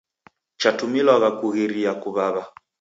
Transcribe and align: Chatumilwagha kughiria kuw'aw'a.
Chatumilwagha 0.61 1.29
kughiria 1.39 1.91
kuw'aw'a. 2.01 2.43